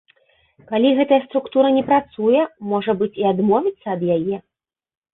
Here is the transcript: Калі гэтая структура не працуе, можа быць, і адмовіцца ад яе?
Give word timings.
Калі 0.71 0.89
гэтая 0.99 1.19
структура 1.25 1.69
не 1.77 1.85
працуе, 1.91 2.41
можа 2.75 2.99
быць, 3.05 3.13
і 3.23 3.31
адмовіцца 3.37 3.87
ад 3.99 4.11
яе? 4.19 4.35